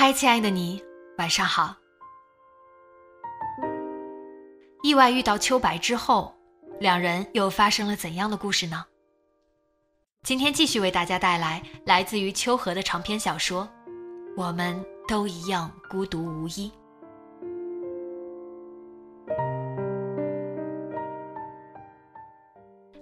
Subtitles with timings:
[0.00, 0.80] 嗨，亲爱的你，
[1.18, 1.74] 晚上好。
[4.84, 6.32] 意外遇到秋白之后，
[6.78, 8.86] 两人又发生了怎样的故事呢？
[10.22, 13.68] 今天继续为大家带来来自于秋荷的长篇小说
[14.36, 16.70] 《我们都一样孤独无依》。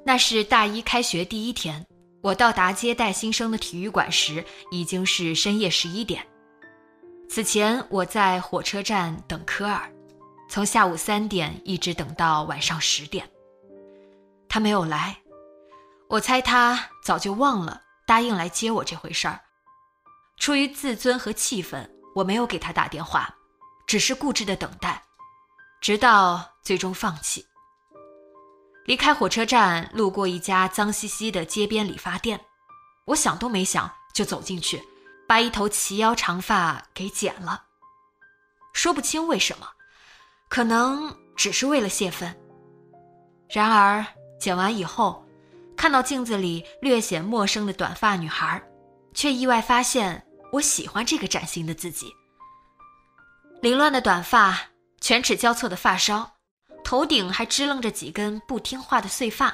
[0.02, 1.86] 那是大一开学第一天，
[2.22, 6.26] 我到达接待新生的体育馆时，已经是深夜十一点。
[7.28, 9.92] 此前我在火车站等科尔，
[10.48, 13.28] 从下午三点一直等到晚上十点。
[14.48, 15.18] 他没有来，
[16.08, 19.40] 我猜他早就忘了答应来接我这回事儿。
[20.38, 23.34] 出于自尊和气愤，我没有给他打电话，
[23.86, 25.02] 只是固执的等待，
[25.80, 27.44] 直到最终放弃。
[28.84, 32.40] 离开火车站，路过一家脏兮兮的街边理发店，
[33.06, 34.82] 我想都没想就走进去。
[35.26, 37.64] 把一头齐腰长发给剪了，
[38.72, 39.66] 说不清为什么，
[40.48, 42.34] 可能只是为了泄愤。
[43.48, 44.04] 然而
[44.38, 45.24] 剪完以后，
[45.76, 48.62] 看到镜子里略显陌生的短发女孩，
[49.14, 52.12] 却意外发现我喜欢这个崭新的自己。
[53.60, 54.58] 凌乱的短发，
[55.00, 56.30] 犬齿交错的发梢，
[56.84, 59.52] 头顶还支棱着几根不听话的碎发，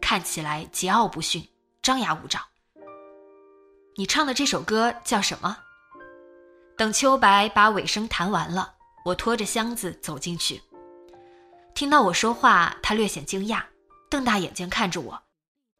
[0.00, 1.46] 看起来桀骜不驯，
[1.80, 2.40] 张牙舞爪。
[3.98, 5.56] 你唱的这首歌叫什么？
[6.76, 8.74] 等秋白把尾声弹完了，
[9.06, 10.60] 我拖着箱子走进去。
[11.74, 13.62] 听到我说话，他略显惊讶，
[14.10, 15.22] 瞪大眼睛看着我，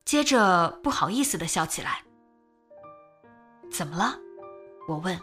[0.06, 2.02] 接着不好意思的笑起来。
[3.70, 4.18] 怎么了？
[4.88, 5.20] 我问。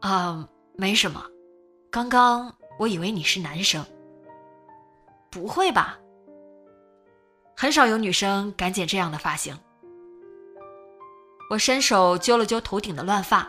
[0.00, 1.24] 啊，没什么。
[1.90, 3.82] 刚刚我以为你是男生。
[5.30, 5.98] 不会吧？
[7.56, 9.58] 很少有女生敢剪这样的发型。
[11.52, 13.46] 我伸手揪了揪头顶的乱发，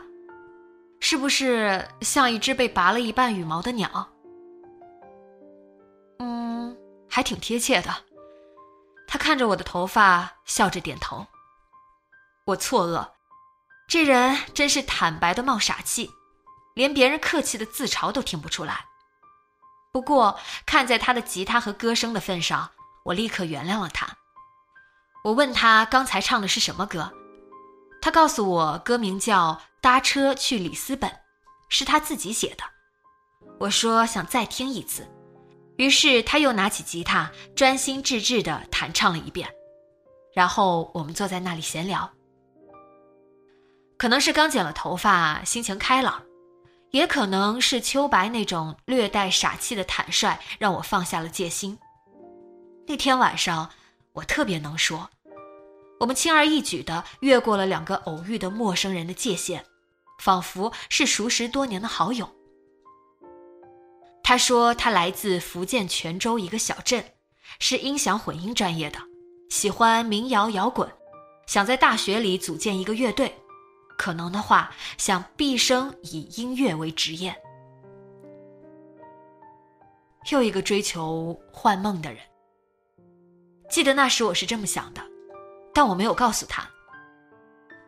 [0.99, 4.09] 是不是像一只被拔了一半羽毛的鸟？
[6.19, 6.77] 嗯，
[7.09, 7.89] 还挺贴切的。
[9.07, 11.25] 他看着我的头发，笑着点头。
[12.45, 13.07] 我错愕，
[13.87, 16.11] 这人真是坦白的冒傻气，
[16.75, 18.83] 连别人客气的自嘲都听不出来。
[19.93, 22.69] 不过看在他的吉他和歌声的份上，
[23.05, 24.05] 我立刻原谅了他。
[25.23, 27.09] 我问他刚才唱的是什么歌？
[28.03, 31.09] 他告诉我，歌名叫《搭车去里斯本》，
[31.69, 32.63] 是他自己写的。
[33.61, 35.09] 我说想再听一次，
[35.77, 39.49] 于是他又拿起吉他，专心致志地弹唱了一遍。
[40.33, 42.11] 然后我们坐在那里闲聊。
[43.97, 46.23] 可能是刚剪了头发，心情开朗；
[46.91, 51.79] 也可能是秋白那种略带傻气的坦率，让我放下了戒心。
[52.85, 53.69] 那天晚上，
[54.11, 55.09] 我特别能说。
[56.03, 59.63] 我们轻而易举地越过了两个偶遇的陌生人的界限，
[60.19, 62.29] 仿佛是熟识多年的好友。
[64.21, 67.05] 他说他来自福建泉州一个小镇，
[67.57, 68.99] 是音响混音专业的，
[69.49, 70.91] 喜欢民谣摇滚，
[71.47, 73.33] 想在大学里组建一个乐队，
[73.97, 77.33] 可能的话想毕生以音乐为职业。
[80.33, 82.21] 又一个追求幻梦的人。
[83.69, 85.12] 记得那时我是这么想的。
[85.73, 86.69] 但我没有告诉他，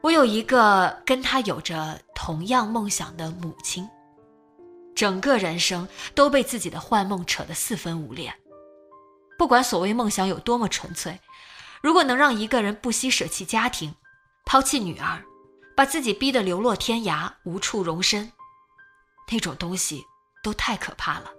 [0.02, 3.88] 我有一个跟他有着同样梦想的母亲。
[4.96, 8.34] 整个人生都被自己的幻梦扯得四分五裂。
[9.38, 11.20] 不管所谓梦想有多么纯粹，
[11.82, 13.94] 如果能让一个人不惜舍弃家庭，
[14.46, 15.22] 抛弃女儿，
[15.76, 18.32] 把自己逼得流落天涯，无处容身，
[19.30, 20.02] 那种东西
[20.42, 21.30] 都太可怕了。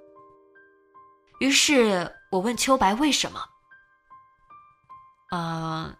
[1.40, 3.40] 于是我问秋白为什么。
[5.30, 5.96] 嗯。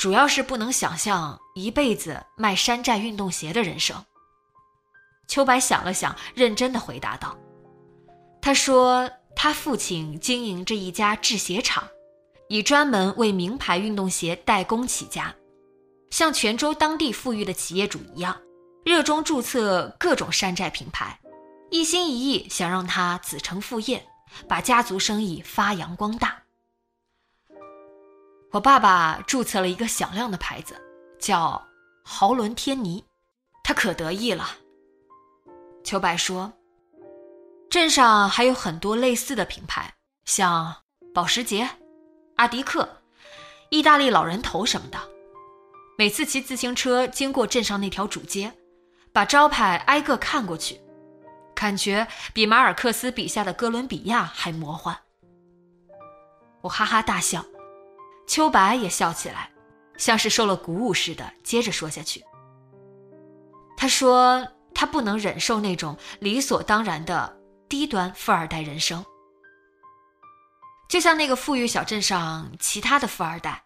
[0.00, 4.02] 主要是不能想象一辈子卖山寨运动鞋的人生。
[5.28, 7.36] 秋白想了想，认真的回答道
[8.40, 11.86] ：“他说他父亲经营着一家制鞋厂，
[12.48, 15.34] 以专门为名牌运动鞋代工起家，
[16.08, 18.40] 像泉州当地富裕的企业主一样，
[18.86, 21.20] 热衷注册各种山寨品牌，
[21.68, 24.02] 一心一意想让他子承父业，
[24.48, 26.40] 把家族生意发扬光大。
[28.52, 30.74] 我爸爸注册了一个响亮的牌子，
[31.20, 31.64] 叫
[32.04, 33.04] 豪伦天尼，
[33.62, 34.48] 他可得意了。
[35.84, 36.52] 秋白说
[37.70, 39.94] ：“镇上还有很多类似的品牌，
[40.24, 40.74] 像
[41.14, 41.68] 保时捷、
[42.36, 42.88] 阿迪克、
[43.68, 44.98] 意大利老人头什么的。
[45.96, 48.52] 每次骑自行车经过镇上那条主街，
[49.12, 50.80] 把招牌挨个看过去，
[51.54, 54.98] 感觉比马尔克斯笔下的哥伦比亚还魔幻。”
[56.62, 57.44] 我哈哈大笑。
[58.30, 59.50] 秋白也笑起来，
[59.96, 62.24] 像是受了鼓舞似的，接着说下去。
[63.76, 67.36] 他说：“他不能忍受那种理所当然的
[67.68, 69.04] 低端富二代人生，
[70.88, 73.64] 就像那个富裕小镇上其他的富二代，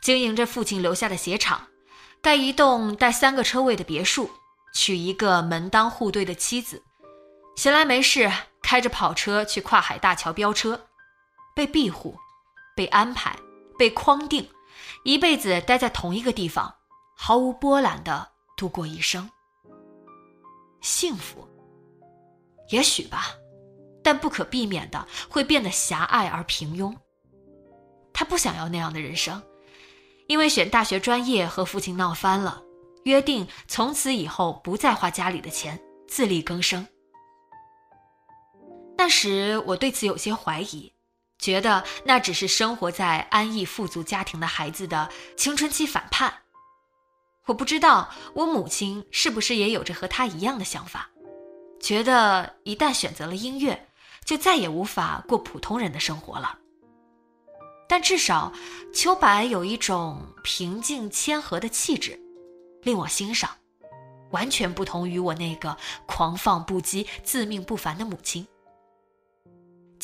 [0.00, 1.66] 经营着父亲留下的鞋厂，
[2.22, 4.30] 盖一栋带三个车位的别墅，
[4.72, 6.80] 娶一个门当户对的妻子，
[7.56, 8.30] 闲来没事
[8.62, 10.86] 开着跑车去跨海大桥飙车，
[11.56, 12.16] 被庇护，
[12.76, 13.36] 被安排。”
[13.78, 14.48] 被框定，
[15.04, 16.74] 一辈子待在同一个地方，
[17.14, 19.30] 毫无波澜的度过一生。
[20.80, 21.46] 幸福，
[22.70, 23.34] 也许吧，
[24.02, 26.94] 但不可避免的会变得狭隘而平庸。
[28.12, 29.42] 他不想要那样的人生，
[30.26, 32.62] 因为选大学专业和父亲闹翻了，
[33.04, 36.86] 约定从此以后不再花家里的钱，自力更生。
[38.96, 40.92] 那时我对此有些怀疑。
[41.38, 46.42] 觉得那只是生活在安逸富足家庭的孩子的青春期反叛。
[47.46, 51.08] 我不知道我母亲是不是也有着和他一样的想法，
[51.80, 53.88] 觉得一旦选择了音乐，
[54.24, 56.58] 就再也无法过普通人的生活了。
[57.88, 58.52] 但至少
[58.92, 62.18] 秋白有一种平静谦和的气质，
[62.82, 63.48] 令我欣赏，
[64.32, 68.44] 完全不同于我那个狂放不羁、自命不凡的母亲。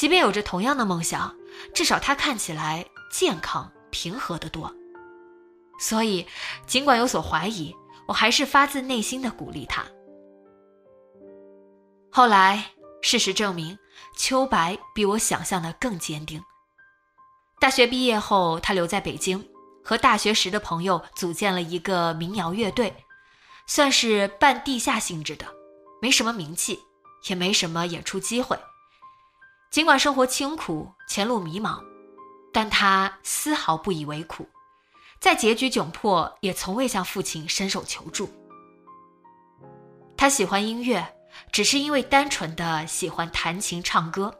[0.02, 1.32] 即便有着同样的梦想，
[1.72, 4.74] 至少他看起来健康平和得多。
[5.78, 6.26] 所以，
[6.66, 7.72] 尽管有所怀疑，
[8.08, 9.84] 我还是发自内心的鼓励他。
[12.10, 13.78] 后来，事实证明，
[14.18, 16.42] 秋白比我想象的更坚定。
[17.60, 19.48] 大学毕业后，他留在北京，
[19.84, 22.92] 和大学时的朋友组建了一个民谣乐队，
[23.68, 25.46] 算是半地下性质的，
[26.00, 26.80] 没什么名气，
[27.28, 28.58] 也没什么演出机会。
[29.72, 31.82] 尽管生活清苦，前路迷茫，
[32.52, 34.46] 但他丝毫不以为苦，
[35.18, 38.30] 在结局窘迫，也从未向父亲伸手求助。
[40.14, 41.16] 他喜欢音乐，
[41.50, 44.38] 只是因为单纯的喜欢弹琴唱歌，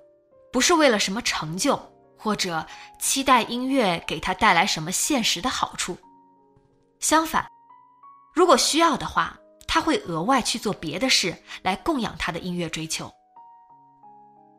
[0.52, 1.81] 不是为了什么成就，
[2.19, 2.67] 或者
[3.00, 5.96] 期待音乐给他带来什么现实的好处。
[7.00, 7.49] 相反，
[8.35, 13.11] 如果需要的话，他会额外去做别的事来供养他的音乐追求。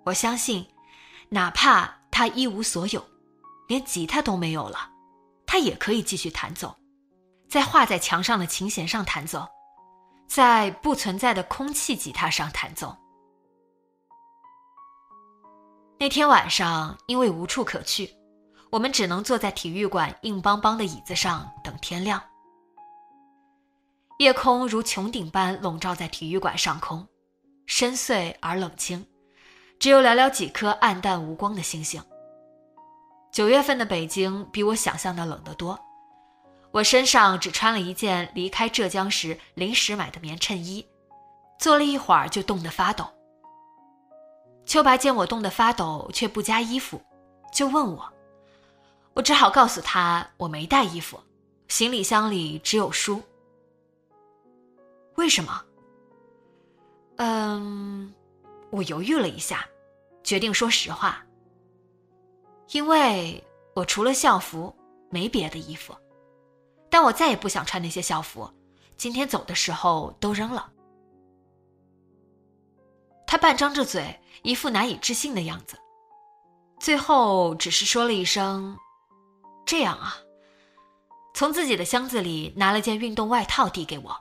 [0.06, 0.68] 我相信，
[1.30, 3.04] 哪怕他一无所有，
[3.68, 4.90] 连吉他都没有了，
[5.46, 6.76] 他也可以继续弹奏，
[7.50, 9.48] 在画在墙上的琴弦上弹奏，
[10.28, 12.96] 在不存在的空气吉他上弹奏。
[16.00, 18.14] 那天晚上，因为无处可去，
[18.70, 22.22] 我们只能坐在体育馆硬邦邦的椅子上等天亮。
[24.20, 27.08] 夜空如穹顶般笼罩在体育馆上空，
[27.66, 29.06] 深邃而冷清。
[29.84, 32.02] 只有寥寥几颗暗淡无光的星星。
[33.34, 35.78] 九月份的北京比我想象的冷得多，
[36.72, 40.88] 我身上只穿了一件离开浙江时临时买的棉衬衣，
[41.60, 43.06] 坐了一会儿就冻得发抖。
[44.66, 47.02] 秋白见我冻得发抖却不加衣服，
[47.52, 48.10] 就问我，
[49.14, 51.20] 我只好告诉他我没带衣服，
[51.68, 53.22] 行李箱里只有书。
[55.16, 55.62] 为什么？
[57.18, 58.14] 嗯，
[58.70, 59.68] 我犹豫了一下。
[60.24, 61.24] 决定说实话，
[62.70, 63.44] 因为
[63.76, 64.74] 我除了校服
[65.10, 65.94] 没别的衣服，
[66.90, 68.50] 但我再也不想穿那些校服，
[68.96, 70.72] 今天走的时候都扔了。
[73.28, 75.78] 他半张着嘴，一副难以置信的样子，
[76.80, 78.78] 最后只是说了一声
[79.66, 80.16] ：“这样啊。”
[81.36, 84.16] 从自己的箱子里拿了件运动外套递给我。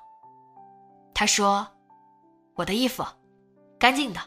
[1.12, 1.68] 他说
[2.56, 3.04] ：“我的衣服，
[3.78, 4.20] 干净的。”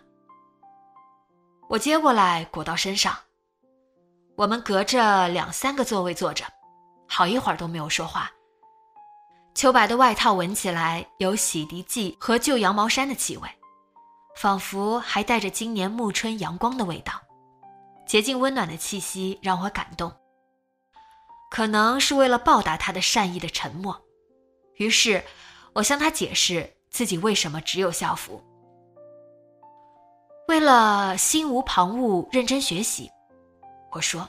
[1.68, 3.18] 我接过来裹到身上，
[4.36, 6.46] 我们隔着两三个座位坐着，
[7.08, 8.32] 好一会儿都没有说话。
[9.56, 13.50] 秋白的外套闻起来有洗涤剂和旧羊毛衫的气味，
[14.36, 17.14] 仿佛还带着今年暮春阳光的味道，
[18.06, 20.14] 洁净温暖的气息让我感动。
[21.50, 24.00] 可能是为了报答他的善意的沉默，
[24.76, 25.24] 于是
[25.74, 28.44] 我向他解释自己为什么只有校服。
[30.48, 33.10] 为了心无旁骛、认真学习，
[33.92, 34.28] 我说。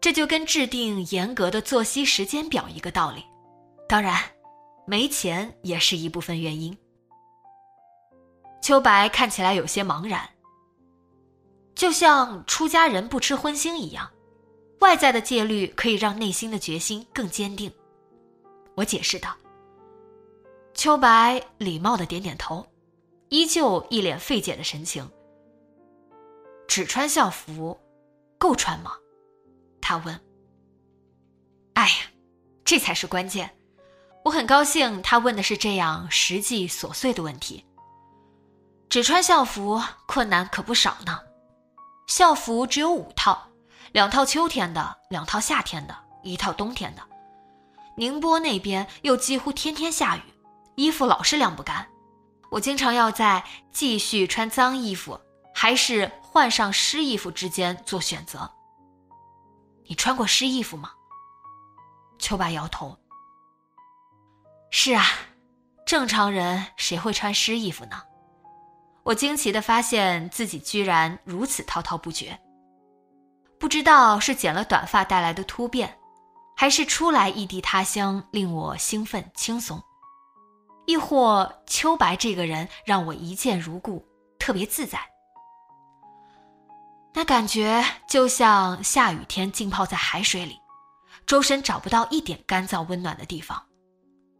[0.00, 3.22] 这就跟制定严格的作息时间表一个道理，
[3.86, 4.18] 当然，
[4.86, 6.76] 没钱也是一部分原因。
[8.62, 10.26] 秋白看起来有些茫然，
[11.74, 14.10] 就像出家人不吃荤腥一样，
[14.80, 17.70] 外在的戒律可以让内心的决心更坚定。
[18.74, 19.34] 我解释道。
[20.72, 22.64] 秋白礼貌的点点头，
[23.30, 25.10] 依旧一脸费解的神情。
[26.68, 27.80] 只穿校服，
[28.38, 28.92] 够穿吗？
[29.80, 30.20] 他问
[31.74, 31.94] ：“哎呀，
[32.64, 33.56] 这才是关键。
[34.24, 37.64] 我很高兴他问的是这样实际琐碎的问题。
[38.88, 41.20] 只穿校服困难可不少呢。
[42.08, 43.48] 校服只有五套，
[43.92, 47.02] 两套秋天的，两套夏天的，一套冬天的。
[47.96, 50.22] 宁波那边又几乎天天下雨，
[50.74, 51.89] 衣服老是晾不干。
[52.50, 55.20] 我经常要在继续穿脏衣服
[55.54, 58.50] 还是换上湿衣服之间做选择。”
[59.86, 60.92] 你穿过湿衣服吗？
[62.18, 62.96] 秋白摇头。
[64.70, 65.04] 是啊，
[65.84, 68.02] 正常人谁会穿湿衣服呢？
[69.02, 72.38] 我惊奇的发现自己居然如此滔滔不绝。
[73.58, 75.98] 不知道是剪了短发带来的突变，
[76.56, 79.82] 还是初来异地他乡令我兴奋轻松，
[80.86, 84.04] 亦或秋白这个人让我一见如故，
[84.38, 85.00] 特别自在。
[87.12, 90.58] 那感觉就像下雨天浸泡在海水里，
[91.26, 93.66] 周身找不到一点干燥温暖的地方，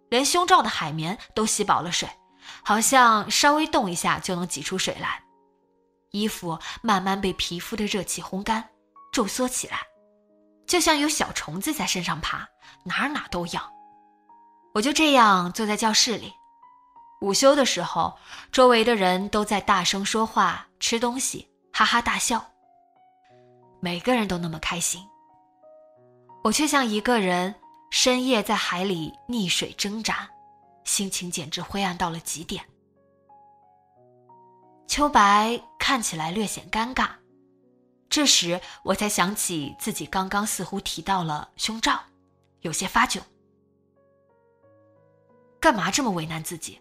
[0.09, 2.09] 连胸罩的海绵都吸饱了水，
[2.65, 5.23] 好像稍微动一下就能挤出水来。
[6.13, 8.69] 衣服慢慢被皮肤的热气烘干，
[9.13, 9.81] 皱缩起来，
[10.67, 12.49] 就像有小虫子在身上爬，
[12.85, 13.80] 哪哪都痒。
[14.73, 16.33] 我就这样坐在教室里，
[17.21, 18.17] 午休的时候，
[18.53, 22.45] 周围的人都在大声说话、吃东西、哈哈大笑。
[23.81, 25.05] 每个人都那么开心，
[26.45, 27.53] 我却像一个人
[27.91, 30.29] 深夜在海里溺水挣扎，
[30.85, 32.65] 心情简直灰暗到了极点。
[34.87, 37.09] 秋白看起来略显尴尬，
[38.09, 41.99] 这时我才想起自己刚刚似乎提到了胸罩，
[42.61, 43.21] 有些发窘。
[45.61, 46.81] 干嘛这么为难自己？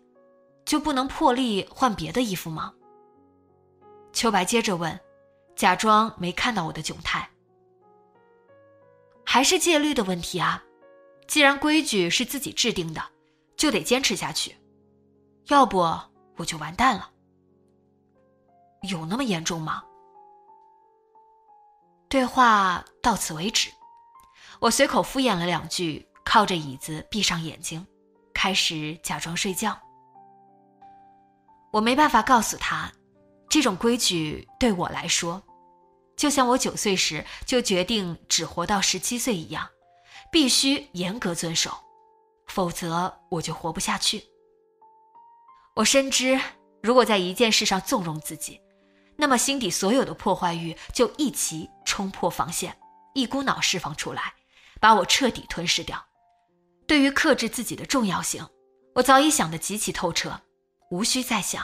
[0.66, 2.74] 就不能破例换别的衣服吗？
[4.14, 5.00] 秋白接着问。
[5.56, 7.30] 假装没看到我的窘态，
[9.26, 10.64] 还是戒律的问题啊！
[11.28, 13.04] 既然规矩是自己制定的，
[13.58, 14.56] 就得坚持下去，
[15.48, 15.80] 要不
[16.38, 17.12] 我就完蛋了。
[18.84, 19.84] 有那么严重吗？
[22.08, 23.70] 对话到此为止，
[24.62, 27.86] 我随口敷衍了两句，靠着椅子闭上眼睛，
[28.42, 29.78] 开始假装睡觉。
[31.74, 32.90] 我没办法告诉他，
[33.50, 35.44] 这种规矩对我来说。
[36.16, 39.68] 就像我九岁时就决定只活到十七岁一样，
[40.32, 41.78] 必须严格遵守，
[42.48, 44.24] 否则我就活不下去。
[45.76, 46.40] 我深知，
[46.82, 48.62] 如果在一件事上纵容自己，
[49.18, 52.80] 那么心底所有的破坏欲就一齐冲破防线，
[53.14, 54.34] 一股脑释放出来，
[54.80, 56.02] 把我彻底吞噬掉。
[56.90, 58.44] 对于克制自己的重要性，
[58.96, 60.42] 我早已想得极其透彻，
[60.90, 61.64] 无需再想。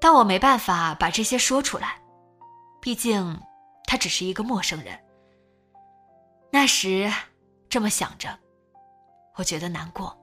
[0.00, 2.00] 但我没办法把这些说出来。
[2.80, 3.40] 毕竟，
[3.84, 4.96] 他只是一个陌生人。
[6.52, 7.10] 那时，
[7.68, 8.38] 这么想着，
[9.34, 10.16] 我觉得难过。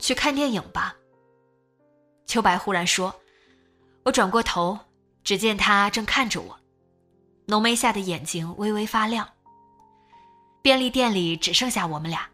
[0.00, 0.96] 去看电影吧。
[2.26, 3.14] 秋白忽然说。
[4.02, 4.78] 我转过头，
[5.22, 6.58] 只见他正看着我，
[7.44, 9.28] 浓眉下的眼睛微微发亮。
[10.62, 12.26] 便利店里只剩下我们俩，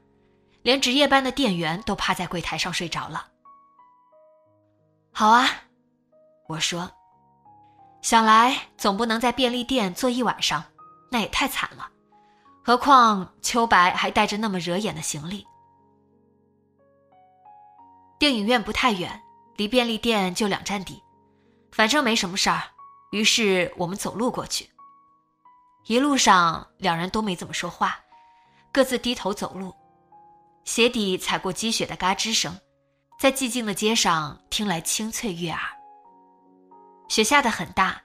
[0.63, 3.27] 连值夜班的店员都趴在柜台上睡着了。
[5.13, 5.49] 好啊，
[6.49, 6.89] 我说。
[8.01, 10.63] 想来总不能在便利店坐一晚上，
[11.11, 11.91] 那也太惨了。
[12.63, 15.45] 何况秋白还带着那么惹眼的行李。
[18.19, 19.23] 电影院不太远，
[19.57, 21.03] 离便利店就两站地，
[21.71, 22.63] 反正没什么事儿，
[23.13, 24.71] 于是我们走路过去。
[25.87, 27.99] 一路上两人都没怎么说话，
[28.73, 29.75] 各自低头走路，
[30.65, 32.59] 鞋底踩过积雪的嘎吱声，
[33.21, 35.61] 在寂静的街上听来清脆悦耳。
[37.09, 38.01] 雪下得很大，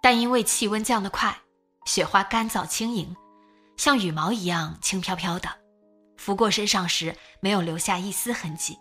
[0.00, 1.38] 但因为气温降得快，
[1.84, 3.14] 雪花干燥轻盈，
[3.76, 5.50] 像羽毛一样轻飘飘的，
[6.16, 8.78] 拂过身上时没有留下一丝痕迹。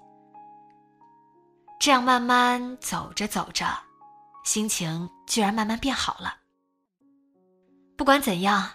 [1.80, 3.66] 这样慢慢走着走着，
[4.44, 6.36] 心情居然慢慢变好了。
[7.96, 8.70] 不管怎样，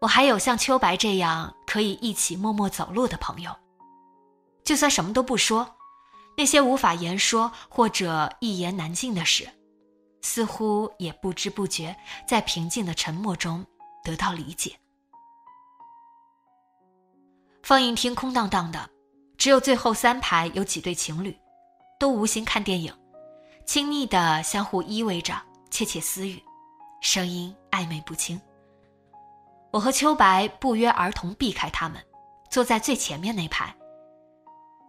[0.00, 3.56] 我还有像秋白这样可以一起默默走路的朋友。
[4.64, 5.76] 就算什么都不说，
[6.36, 9.48] 那些无法言说或者一言难尽的事，
[10.22, 11.96] 似乎也不知不觉
[12.26, 13.64] 在平静的沉默中
[14.02, 14.76] 得到理解。
[17.62, 18.90] 放映厅空荡荡的，
[19.36, 21.38] 只有最后三排有几对情侣。
[21.98, 22.94] 都无心看电影，
[23.66, 25.34] 亲昵的相互依偎着，
[25.68, 26.40] 窃窃私语，
[27.00, 28.40] 声音暧昧不清。
[29.72, 32.00] 我和秋白不约而同避开他们，
[32.50, 33.74] 坐在最前面那排。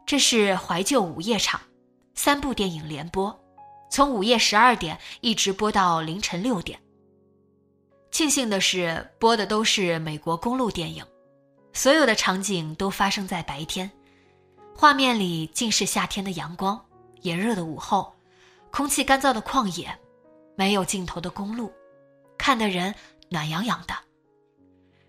[0.06, 1.60] 这是怀旧午夜场，
[2.14, 3.38] 三部电影连播，
[3.90, 6.80] 从午夜十二点一直播到凌晨六点。
[8.12, 11.04] 庆幸的是，播的都是美国公路电影，
[11.74, 13.90] 所有的场景都发生在白天，
[14.76, 16.80] 画面里尽是夏天的阳光。
[17.22, 18.16] 炎热的午后，
[18.72, 19.98] 空气干燥的旷野，
[20.56, 21.72] 没有尽头的公路，
[22.38, 22.94] 看的人
[23.30, 23.94] 暖洋洋的。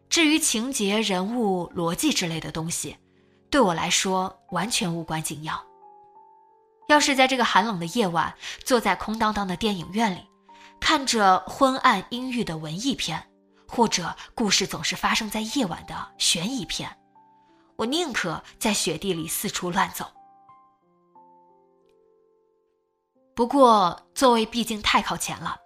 [0.09, 2.97] 至于情节、人物、逻辑之类的东西，
[3.49, 5.65] 对我来说完全无关紧要。
[6.89, 10.27] 要是在这个寒冷的夜晚，坐在空荡荡的电影院里，
[10.81, 13.31] 看着昏暗阴郁的文艺片，
[13.69, 16.91] 或者故事总是发生在夜晚的悬疑片，
[17.77, 20.11] 我宁可在雪地里四处乱走。
[23.41, 25.57] 不过座位毕竟太靠前了，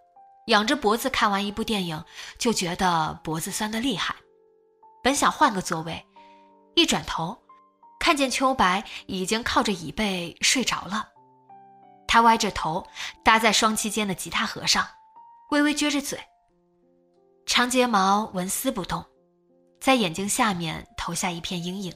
[0.46, 2.04] 仰着脖子看完一部电影
[2.38, 4.14] 就觉得脖子酸得厉害。
[5.02, 6.06] 本想换个座位，
[6.76, 7.36] 一转头，
[7.98, 11.08] 看见秋白已经靠着椅背睡着了。
[12.06, 12.86] 他歪着头
[13.24, 14.86] 搭在双膝间的吉他盒上，
[15.50, 16.16] 微微撅着嘴，
[17.44, 19.04] 长睫毛纹丝不动，
[19.80, 21.92] 在眼睛下面投下一片阴影，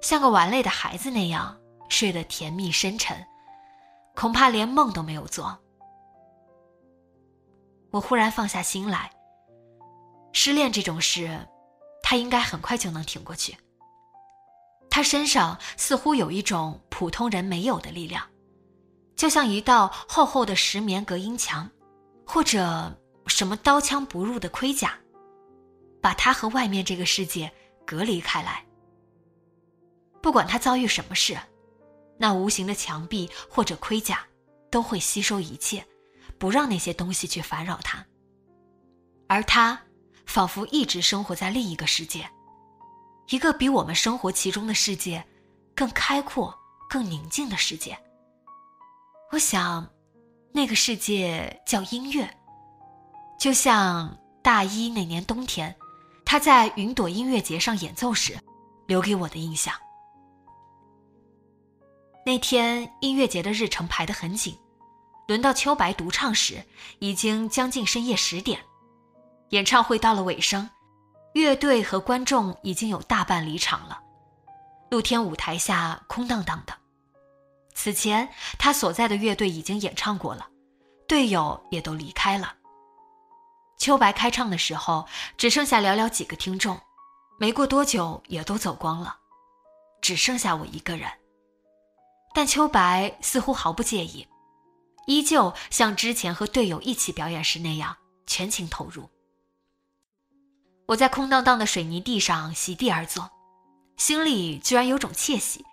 [0.00, 3.22] 像个玩累的孩子那样睡得甜蜜深沉。
[4.14, 5.58] 恐怕连梦都没有做。
[7.90, 9.10] 我忽然放下心来。
[10.32, 11.46] 失恋这种事，
[12.02, 13.56] 他应该很快就能挺过去。
[14.88, 18.26] 他身上似乎有一种普通人没有的力量，
[19.16, 21.70] 就像一道厚厚的石棉隔音墙，
[22.26, 24.94] 或者什么刀枪不入的盔甲，
[26.00, 27.52] 把他和外面这个世界
[27.86, 28.64] 隔离开来。
[30.22, 31.38] 不管他遭遇什么事。
[32.22, 34.20] 那无形的墙壁或者盔甲，
[34.70, 35.84] 都会吸收一切，
[36.38, 38.06] 不让那些东西去烦扰他。
[39.26, 39.82] 而他，
[40.24, 42.30] 仿佛一直生活在另一个世界，
[43.30, 45.26] 一个比我们生活其中的世界
[45.74, 46.56] 更开阔、
[46.88, 47.98] 更宁静的世界。
[49.32, 49.90] 我想，
[50.52, 52.32] 那个世界叫音乐，
[53.36, 55.74] 就像大一那年冬天，
[56.24, 58.38] 他在云朵音乐节上演奏时，
[58.86, 59.74] 留给我的印象。
[62.24, 64.56] 那天音乐节的日程排得很紧，
[65.26, 66.64] 轮到秋白独唱时，
[67.00, 68.60] 已经将近深夜十点。
[69.48, 70.70] 演唱会到了尾声，
[71.34, 74.00] 乐队和观众已经有大半离场了，
[74.88, 76.72] 露天舞台下空荡荡的。
[77.74, 80.48] 此前他所在的乐队已经演唱过了，
[81.08, 82.54] 队友也都离开了。
[83.78, 86.80] 秋白开唱的时候，只剩下寥寥几个听众，
[87.36, 89.16] 没过多久也都走光了，
[90.00, 91.10] 只剩下我一个人。
[92.34, 94.26] 但秋白似乎毫不介意，
[95.06, 99.10] 依旧像之前和队友一起表演时那样全情投入。
[100.86, 103.30] 我在空荡荡的水泥地上席地而坐，
[103.96, 105.64] 心里居然有种窃喜，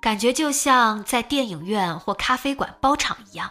[0.00, 3.50] 感觉就像在电影院或咖啡馆包场一样。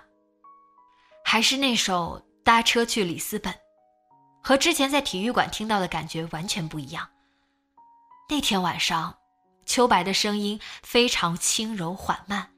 [1.24, 3.52] 还是那首《搭车去里斯本》，
[4.44, 7.10] 和之前在体育馆听到的感觉完全不一样。
[8.30, 9.18] 那天晚上。
[9.66, 12.52] 秋白的声音非常轻柔缓慢，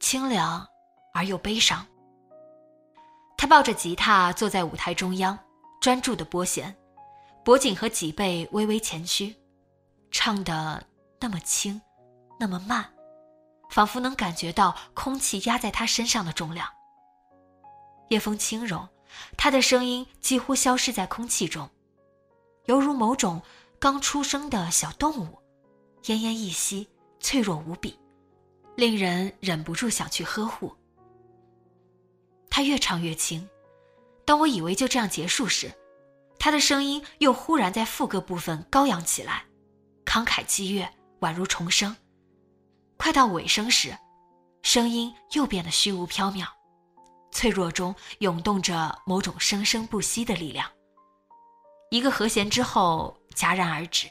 [0.00, 0.66] 清凉
[1.14, 1.86] 而又悲伤。
[3.36, 5.38] 他抱着吉他坐在舞台中央，
[5.80, 6.76] 专注的拨弦，
[7.44, 9.36] 脖颈和脊背微微前屈，
[10.10, 10.84] 唱得
[11.20, 11.80] 那么轻，
[12.38, 12.92] 那么慢，
[13.70, 16.68] 仿佛能感觉到空气压在他身上的重量。
[18.08, 18.88] 夜风轻柔，
[19.36, 21.70] 他的声音几乎消失在空气中，
[22.64, 23.40] 犹如某种
[23.78, 25.38] 刚出生的小动物。
[26.08, 26.88] 奄奄一息，
[27.20, 27.94] 脆弱无比，
[28.76, 30.74] 令人忍不住想去呵护。
[32.48, 33.46] 他越唱越轻，
[34.24, 35.70] 当我以为就这样结束时，
[36.38, 39.44] 他的声音又忽然在副歌部分高扬起来，
[40.06, 40.90] 慷慨激越，
[41.20, 41.94] 宛如重生。
[42.96, 43.94] 快到尾声时，
[44.62, 46.46] 声音又变得虚无缥缈，
[47.32, 50.66] 脆弱中涌动着某种生生不息的力量。
[51.90, 54.08] 一个和弦之后戛然而止。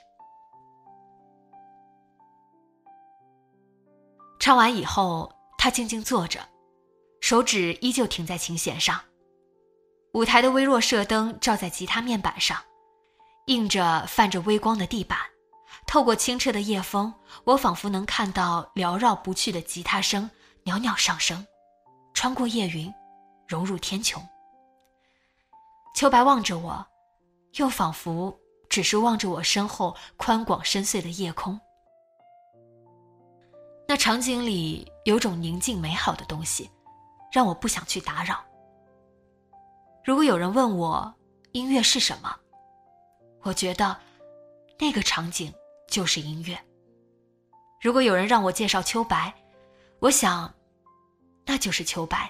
[4.48, 6.40] 唱完以后，他静静坐着，
[7.20, 8.98] 手指依旧停在琴弦上。
[10.14, 12.58] 舞台的微弱射灯照在吉他面板上，
[13.48, 15.20] 映着泛着微光的地板。
[15.86, 20.30] 透过清澈的夜风，我仿佛能看到缭绕不去的吉他声
[20.64, 21.46] 袅袅上升，
[22.14, 22.90] 穿过夜云，
[23.50, 24.18] 融入天穹。
[25.94, 26.88] 秋白望着我，
[27.56, 31.60] 又仿佛只是望着我身后宽广深邃的夜空。
[33.88, 36.70] 那场景里有种宁静美好的东西，
[37.32, 38.44] 让我不想去打扰。
[40.04, 41.14] 如果有人问我
[41.54, 42.36] 音乐是什么，
[43.44, 43.98] 我觉得
[44.78, 45.54] 那个场景
[45.88, 46.60] 就是音乐。
[47.82, 49.34] 如果有人让我介绍秋白，
[50.00, 50.54] 我想
[51.46, 52.30] 那就是秋白。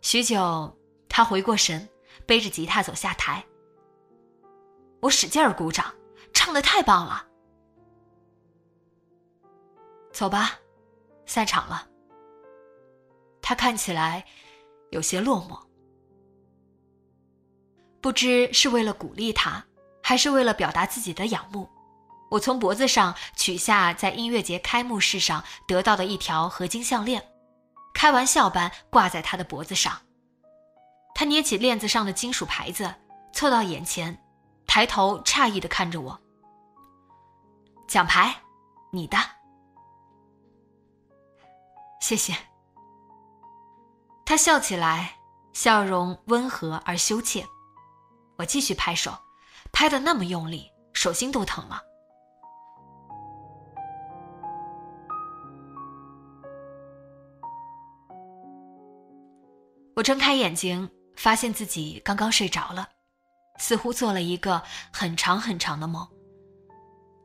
[0.00, 0.74] 许久，
[1.06, 1.86] 他回过神，
[2.24, 3.44] 背着吉他走下台。
[5.00, 5.94] 我使劲儿鼓掌，
[6.32, 7.26] 唱的太棒了。
[10.14, 10.52] 走吧，
[11.26, 11.88] 散场了。
[13.42, 14.24] 他看起来
[14.90, 15.60] 有些落寞，
[18.00, 19.66] 不知是为了鼓励他，
[20.00, 21.68] 还是为了表达自己的仰慕。
[22.30, 27.20] 我从脖子上取下在音乐节开幕式上得到的一条合金项链，
[27.92, 30.00] 开玩笑般挂在他的脖子上。
[31.12, 32.94] 他捏起链子上的金属牌子，
[33.32, 34.16] 凑到眼前，
[34.64, 36.20] 抬头诧异的看着我。
[37.88, 38.32] 奖牌，
[38.92, 39.18] 你的。
[42.04, 42.36] 谢谢。
[44.26, 45.16] 他笑起来，
[45.54, 47.42] 笑容温和而羞怯。
[48.36, 49.10] 我继续拍手，
[49.72, 51.80] 拍的那么用力，手心都疼了。
[59.96, 60.86] 我睁开眼睛，
[61.16, 62.86] 发现自己刚刚睡着了，
[63.58, 64.62] 似乎做了一个
[64.92, 66.06] 很长很长的梦。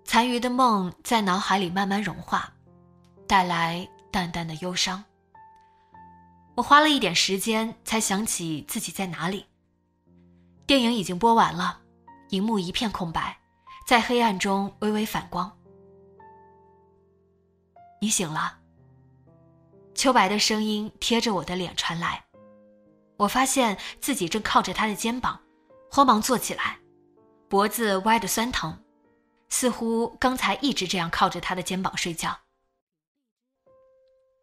[0.05, 2.49] 残余的梦在脑海里慢慢融化，
[3.27, 3.85] 带来。
[4.11, 5.03] 淡淡的忧伤。
[6.55, 9.45] 我花了一点时间才想起自己在哪里。
[10.67, 11.81] 电影已经播完了，
[12.29, 13.39] 荧幕一片空白，
[13.87, 15.51] 在黑暗中微微反光。
[18.01, 18.57] 你醒了。
[19.95, 22.23] 秋白的声音贴着我的脸传来，
[23.17, 25.41] 我发现自己正靠着他的肩膀，
[25.91, 26.77] 慌忙坐起来，
[27.49, 28.81] 脖子歪得酸疼，
[29.49, 32.37] 似乎刚才一直这样靠着他的肩膀睡觉。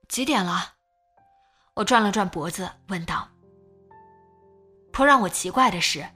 [0.09, 0.75] 几点了？
[1.75, 3.29] 我转了转脖子，问道。
[4.93, 6.07] 颇让我奇怪的是，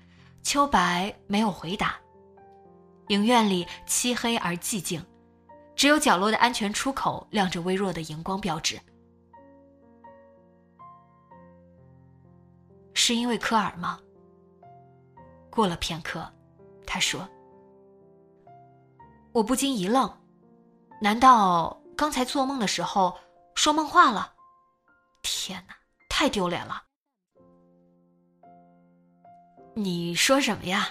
[0.42, 1.96] 秋白没有回答。
[3.08, 5.04] 影院里漆黑而寂静，
[5.74, 8.80] 只有角落的安全出口亮着微弱的荧光标志。
[12.94, 13.98] 是因为科尔吗？
[15.50, 16.32] 过了片刻，
[16.86, 17.28] 他说。
[19.32, 20.10] 我不禁一愣，
[21.00, 23.14] 难道刚才做梦的时候？
[23.54, 24.34] 说梦话了，
[25.22, 25.74] 天哪，
[26.08, 26.82] 太丢脸了！
[29.74, 30.88] 你说什么呀？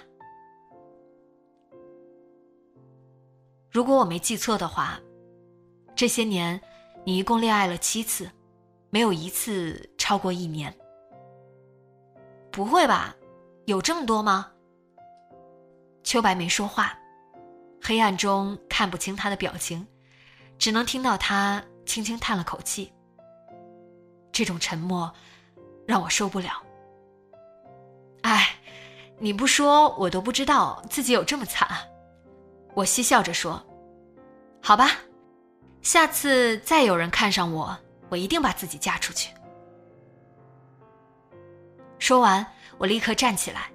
[3.72, 5.00] 如果我没记错的话，
[5.96, 6.60] 这些年
[7.06, 8.30] 你一共恋爱了七次，
[8.90, 10.76] 没有一次超过一年。
[12.52, 13.16] 不会吧？
[13.66, 14.52] 有这么多吗？
[16.04, 16.98] 秋白没说话，
[17.82, 19.86] 黑暗中看不清他的表情，
[20.58, 21.64] 只能听到他。
[21.90, 22.94] 轻轻叹了口气。
[24.32, 25.12] 这种沉默
[25.88, 26.62] 让我受不了。
[28.22, 28.48] 哎，
[29.18, 31.68] 你不说我都不知道自己有这么惨。
[32.76, 33.60] 我嬉笑着说
[34.62, 34.92] ：“好吧，
[35.82, 37.76] 下次再有人看上我，
[38.08, 39.34] 我一定把自己嫁出去。”
[41.98, 42.46] 说完，
[42.78, 43.72] 我立刻站起来，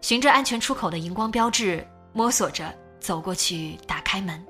[0.00, 4.44] 循着安全出口的荧光标志，摸索着走过去，打开门。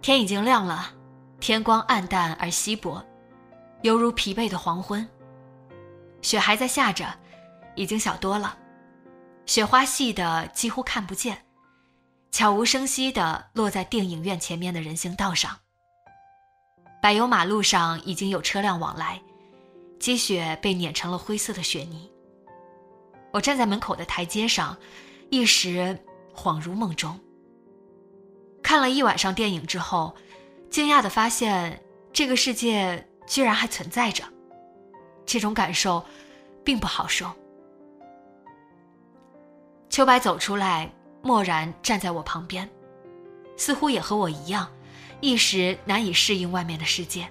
[0.00, 0.90] 天已经亮了。
[1.42, 3.04] 天光暗淡而稀薄，
[3.82, 5.04] 犹如疲惫的黄昏。
[6.20, 7.04] 雪还在下着，
[7.74, 8.56] 已经小多了，
[9.44, 11.44] 雪花细的几乎看不见，
[12.30, 15.58] 悄无声息地落在电影院前面的人行道上。
[17.02, 19.20] 柏油马路上已经有车辆往来，
[19.98, 22.08] 积雪被碾成了灰色的雪泥。
[23.32, 24.78] 我站在门口的台阶上，
[25.28, 25.98] 一时
[26.32, 27.18] 恍如梦中。
[28.62, 30.14] 看了一晚上电影之后。
[30.72, 31.78] 惊讶的发现，
[32.14, 34.24] 这个世界居然还存在着，
[35.26, 36.02] 这种感受
[36.64, 37.30] 并不好受。
[39.90, 42.66] 秋白走出来，默然站在我旁边，
[43.54, 44.66] 似乎也和我一样，
[45.20, 47.28] 一时难以适应外面的世界。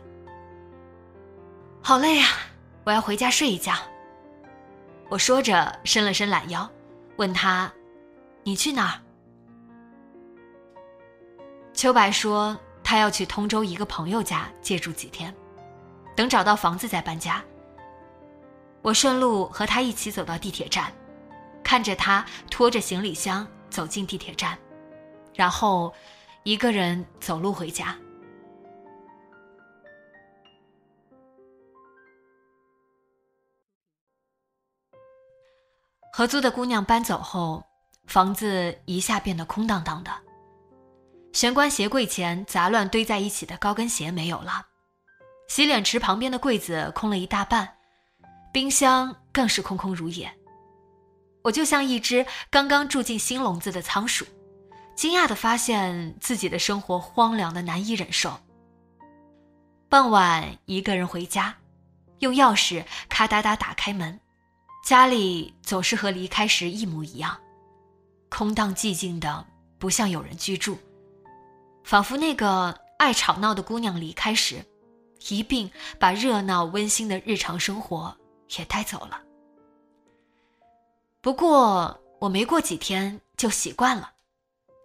[1.82, 2.28] 好累呀，
[2.84, 3.74] 我要回家睡一觉。
[5.10, 6.70] 我说着，伸了伸懒腰，
[7.16, 7.74] 问他
[8.46, 9.02] ：“你去哪儿？”
[11.74, 12.56] 秋白说
[12.92, 15.34] ：“他要去通州一个朋友家借住几天，
[16.14, 17.42] 等找到房子再搬家。”
[18.84, 20.92] 我顺路和他一起走到地铁站，
[21.64, 24.60] 看着他拖着行李箱走进地铁站，
[25.34, 25.94] 然后
[26.44, 27.98] 一个人走路回家。
[36.12, 37.64] 合租的姑娘搬走后，
[38.08, 40.12] 房子一下变得空荡荡的。
[41.34, 44.68] 玄关鞋柜前杂乱堆在一起的高跟鞋没有了，
[45.48, 47.78] 洗脸池旁边的柜子空了一大半，
[48.52, 50.32] 冰箱更是空空如也。
[51.44, 54.26] 我就像一只刚刚住进新笼子的仓鼠，
[54.96, 58.40] 惊讶地发现自己的生活荒凉的难以忍受。
[59.88, 61.56] 傍晚一个人回家，
[62.20, 64.20] 用钥匙咔哒哒打开门。
[64.86, 67.40] 家里总是和离开时一模一样，
[68.30, 69.46] 空荡寂静的，
[69.78, 70.78] 不像有人居住，
[71.92, 74.64] 仿佛那个爱吵闹的姑娘离开时，
[75.28, 78.16] 一并把热闹温馨的日常生活
[78.58, 79.22] 也带走了。
[81.20, 84.10] 不过我没过几天就习惯了，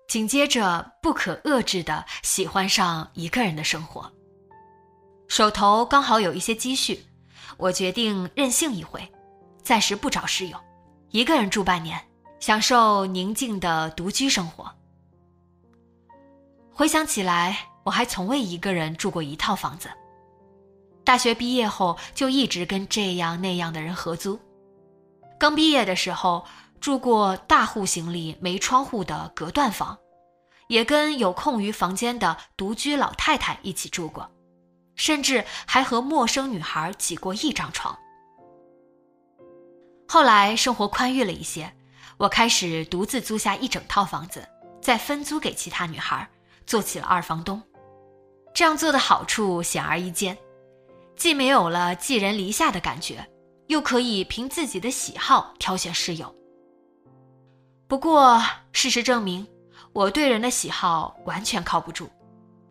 [0.09, 4.13] 紧接着不可遏制的喜欢上一个人的生活。
[5.29, 7.07] 手头刚好有一些积蓄，
[7.57, 9.09] 我决定任性一回。
[9.63, 10.59] 暂时不找室友，
[11.11, 12.05] 一个人住半年，
[12.41, 14.75] 享受宁静的独居生活。
[16.79, 19.89] 回想起来，我还从未一个人住过一套房子。
[21.05, 24.39] 大学毕业后就一直跟这样那样的人合租。
[25.39, 26.45] 刚毕业的时候
[26.79, 29.97] 住过大户型里没窗户的隔断房，
[30.69, 34.31] 也跟有空余房间的独居老太太一起住过，
[34.97, 37.99] 甚至还和陌生女孩挤过一张床。
[40.07, 41.75] 后来生活宽裕了一些，
[42.19, 44.47] 我开始独自租下一整套房子，
[44.83, 46.29] 再分租给其他女孩，
[46.67, 47.63] 做起了二房东。
[48.55, 50.37] 这样做的好处显而易见，
[51.15, 53.27] 既没有了寄人篱下的感觉，
[53.67, 56.35] 又可以凭自己的喜好挑选室友。
[57.87, 59.47] 不过事实证明，
[59.93, 62.09] 我对人的喜好完全靠不住，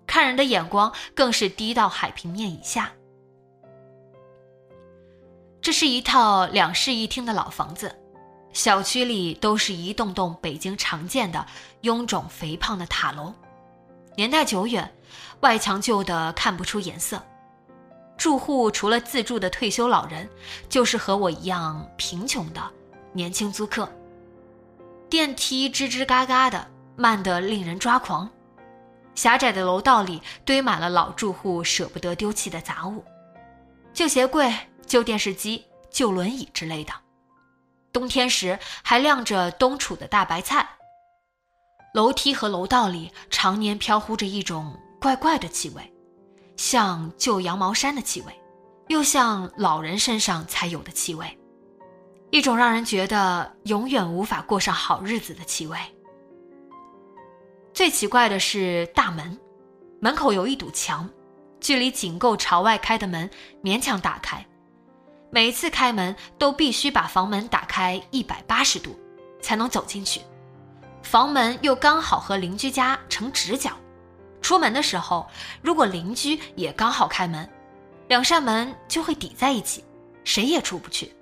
[0.05, 2.91] 看人的眼光更是低到海平面以下。
[5.61, 7.95] 这是一套两室一厅的老房子，
[8.53, 11.45] 小区里都是一栋栋北京常见的
[11.81, 13.33] 臃肿肥胖的塔楼，
[14.15, 14.89] 年代久远，
[15.41, 17.21] 外墙旧的看不出颜色。
[18.17, 20.29] 住户除了自住的退休老人，
[20.69, 22.61] 就是和我一样贫穷的
[23.11, 23.91] 年轻租客。
[25.09, 28.29] 电梯吱吱嘎嘎的，慢得令人抓狂。
[29.15, 33.03] 狭窄的楼道里堆满了老住户舍不得丢弃的杂物，
[33.93, 34.53] 旧鞋柜。
[34.85, 36.93] 旧电视机、旧轮椅之类的，
[37.91, 40.69] 冬天时还晾着冬储的大白菜。
[41.95, 45.93] 楼梯和楼道里常年飘忽着一种怪怪的气味，
[46.57, 48.37] 像旧羊毛衫的气味，
[48.89, 51.39] 又像老人身上才有的气味，
[52.31, 55.77] 一种让人觉得永远无法过上好日子的气味。
[57.73, 59.39] 最奇怪的是大门，
[60.01, 61.09] 门口有一堵墙，
[61.61, 63.29] 距离仅够朝外开的门
[63.63, 64.45] 勉强打开。
[65.31, 68.99] 每一次开门都必须把房门打开一百八十度，
[69.41, 70.19] 才能走进去。
[71.05, 73.71] 房门又刚好和邻居家成直角，
[74.41, 75.27] 出门的时候，
[75.61, 77.47] 如果邻居也刚好开门，
[78.07, 79.83] 两扇门就会抵在一起，
[80.23, 81.15] 谁也出不去。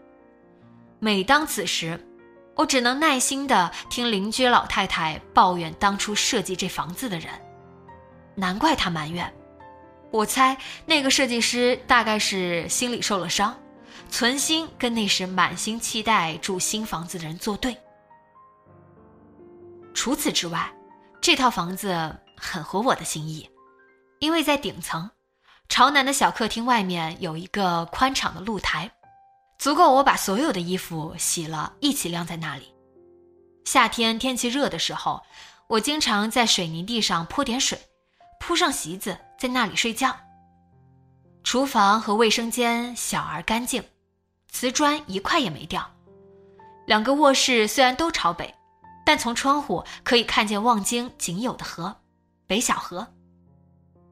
[0.99, 1.99] 每当此时，
[2.55, 7.29] 我只能耐心地听邻居老太太抱怨当初设计这房子的人，
[8.35, 9.31] 难怪她埋怨。
[10.11, 13.53] 我猜那个设计师大概是心里受了伤。
[14.09, 17.75] 存心跟那时满心期待住新房子的人作对。
[19.93, 20.73] 除此之外，
[21.21, 23.49] 这套房子很合我的心意，
[24.19, 25.09] 因为在顶层，
[25.69, 28.91] 朝南的小客厅外面有一个宽敞的露台，
[29.57, 32.73] 足够我把所有的衣服洗了一起晾在那里。
[33.65, 35.21] 夏天天气热的时候，
[35.67, 37.79] 我经常在水泥地上泼点水，
[38.39, 40.15] 铺上席子在那里睡觉。
[41.43, 43.83] 厨房和卫生间小而干净。
[44.49, 45.89] 瓷砖一块也没掉，
[46.85, 48.53] 两个卧室虽然都朝北，
[49.05, 51.95] 但从窗户可以看见望京仅有的河——
[52.47, 53.07] 北小河。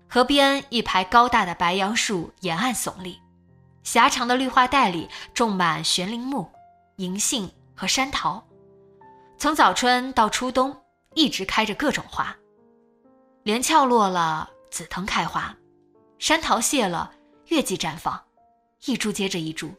[0.10, 3.20] 河边一排高大的白杨树沿岸耸立，
[3.84, 6.52] 狭长的绿化带里种满悬铃木、
[6.98, 8.46] 银杏和山桃，
[9.38, 10.76] 从早春到初冬
[11.16, 12.36] 一直开着各种花，
[13.44, 15.56] 连翘落了紫藤开花，
[16.20, 17.14] 山桃谢了，
[17.48, 18.22] 月季绽放，
[18.86, 19.74] 一株接着一株。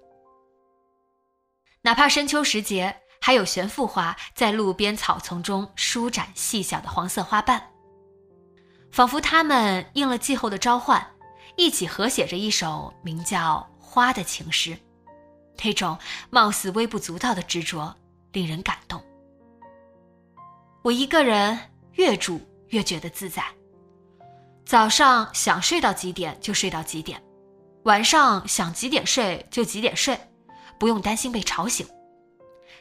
[1.82, 7.62] 哪怕深秋时节，还有悬浮花在路边草丛中舒展细小的黄色花瓣，
[8.90, 11.06] 仿佛它们应了季候的召唤，
[11.56, 14.76] 一起合写着一首名叫《花》的情诗。
[15.62, 15.96] 那种
[16.30, 17.94] 貌似微不足道的执着，
[18.32, 19.00] 令人感动。
[20.82, 21.56] 我一个人
[21.92, 23.44] 越住越觉得自在。
[24.66, 27.22] 早上想睡到几点就睡到几点，
[27.84, 30.18] 晚上想几点睡就几点睡，
[30.76, 31.86] 不用担心被吵醒。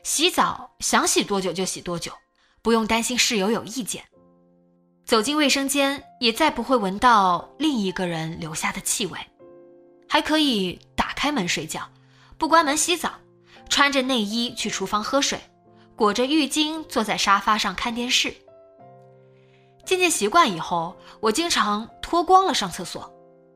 [0.04, 2.12] 洗澡想洗多久就洗多久，
[2.62, 4.04] 不用担心室友有意见。
[5.06, 9.20] 走进卫生间也再不会闻到另一个人留下的气味，
[10.08, 11.88] 还可以打开门睡觉。
[12.38, 13.12] 不关门洗澡，
[13.70, 15.40] 穿着内衣去厨房喝水，
[15.96, 18.34] 裹着浴巾坐在沙发上看电视。
[19.86, 23.12] 渐渐习惯以后，我经常脱光了上厕所，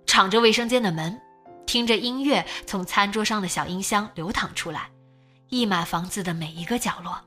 [0.06, 1.20] 敞着卫生间的门，
[1.66, 4.90] 听着音乐从餐桌上的小音箱流淌出来，
[5.56, 7.18] 溢满房子的每一个角落。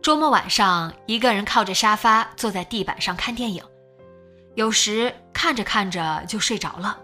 [0.00, 3.62] 周末晚上，一个人靠着沙发坐在地板上看电影，
[4.54, 6.98] 有时看着看着就睡着了。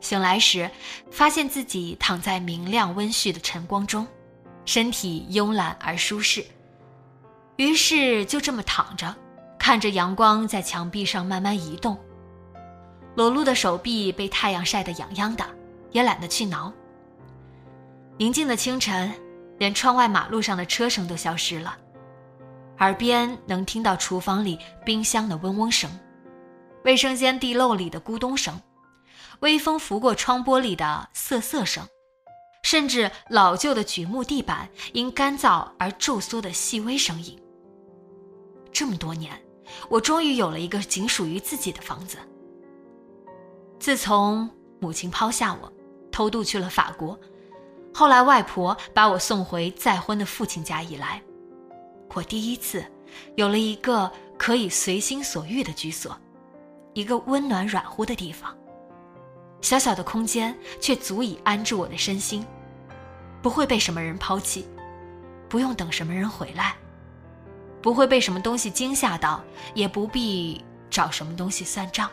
[0.00, 0.68] 醒来时，
[1.12, 4.04] 发现自己躺在明亮温煦的晨光中，
[4.64, 6.44] 身体慵懒而舒适。
[7.54, 9.14] 于是就这么躺着，
[9.60, 11.96] 看着阳光在墙壁上慢慢移动。
[13.14, 15.46] 裸露的手臂被太阳晒得痒痒的，
[15.92, 16.72] 也懒得去挠。
[18.18, 19.12] 宁静的清晨，
[19.58, 21.76] 连窗外马路上的车声都消失了，
[22.78, 25.90] 耳边能听到厨房里冰箱的嗡嗡声，
[26.84, 28.58] 卫生间地漏里的咕咚声。
[29.40, 31.86] 微风拂过窗玻璃的瑟瑟声，
[32.62, 37.38] 甚至老旧的榉木地板因干燥而皱缩的细微声音。
[38.72, 39.38] 这么多年，
[39.90, 42.16] 我终于有了一个仅属于自己的房子。
[43.78, 44.48] 自从
[44.80, 45.70] 母亲抛下我，
[46.10, 47.18] 偷渡去了法国，
[47.98, 51.22] 后来外婆把我送回再婚的父亲家以来，
[52.12, 52.84] 我第一次
[53.36, 56.14] 有了一个可以随心所欲的居所，
[56.92, 58.54] 一个温暖软乎的地方。
[59.62, 62.44] 小小的空间，却足以安住我的身心，
[63.40, 64.68] 不会被什么人抛弃，
[65.48, 66.76] 不用等什么人回来，
[67.80, 72.10] 不会被什么东西惊吓到，也不必找什么东西算账。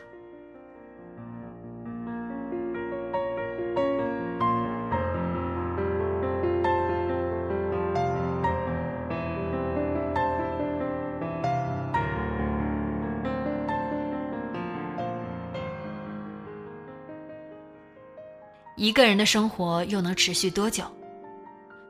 [18.83, 20.83] 一个人的生活又能持续多久？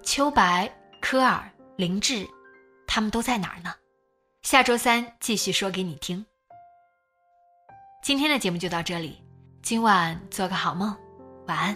[0.04, 2.24] 秋白、科尔、林志，
[2.86, 3.74] 他们都在哪儿呢？
[4.44, 6.24] 下周三继续说给你听。
[8.04, 9.20] 今天的节目就到这里，
[9.64, 10.96] 今晚做个好梦，
[11.48, 11.76] 晚安。